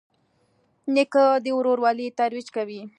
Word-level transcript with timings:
نیکه 0.93 1.25
د 1.43 1.45
ورورولۍ 1.57 2.07
ترویج 2.19 2.47
کوي. 2.55 2.81